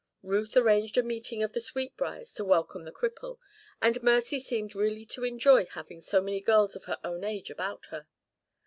Ruth 0.23 0.57
arranged 0.57 0.97
a 0.97 1.03
meeting 1.03 1.43
of 1.43 1.53
the 1.53 1.59
Sweetbriars 1.61 2.33
to 2.33 2.43
welcome 2.43 2.85
the 2.85 2.91
cripple, 2.91 3.37
and 3.83 4.01
Mercy 4.01 4.39
seemed 4.39 4.73
really 4.73 5.05
to 5.05 5.23
enjoy 5.23 5.67
having 5.67 6.01
so 6.01 6.19
many 6.19 6.39
girls 6.41 6.75
of 6.75 6.85
her 6.85 6.97
own 7.03 7.23
age 7.23 7.51
about 7.51 7.85
her. 7.91 8.07